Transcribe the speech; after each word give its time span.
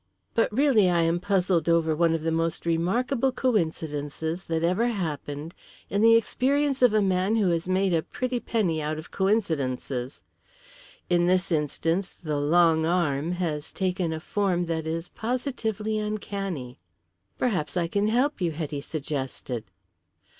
But 0.33 0.51
really 0.51 0.89
I 0.89 1.01
am 1.03 1.19
puzzled 1.19 1.69
over 1.69 1.95
one 1.95 2.15
of 2.15 2.23
the 2.23 2.31
most 2.31 2.65
remarkable 2.65 3.31
coincidences 3.31 4.47
that 4.47 4.63
ever 4.63 4.87
happened 4.87 5.53
in 5.91 6.01
the 6.01 6.15
experience 6.15 6.81
of 6.81 6.95
a 6.95 7.03
man 7.03 7.35
who 7.35 7.49
has 7.49 7.69
made 7.69 7.93
a 7.93 8.01
pretty 8.01 8.39
penny 8.39 8.81
out 8.81 8.97
of 8.97 9.11
coincidences. 9.11 10.23
In 11.07 11.27
this 11.27 11.51
instance 11.51 12.09
'the 12.15 12.39
long 12.39 12.83
arm' 12.83 13.33
has 13.33 13.71
taken 13.71 14.11
a 14.11 14.19
form 14.19 14.65
that 14.65 14.87
is 14.87 15.09
positively 15.09 15.99
uncanny." 15.99 16.79
"Perhaps 17.37 17.77
I 17.77 17.85
can 17.85 18.07
help 18.07 18.41
you," 18.41 18.53
Hetty 18.53 18.81
suggested. 18.81 19.65